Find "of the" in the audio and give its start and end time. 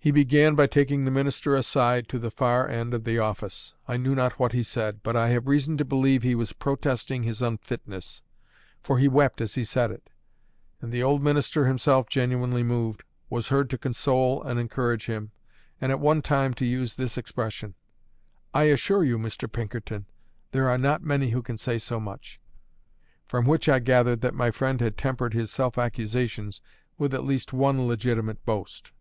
2.94-3.18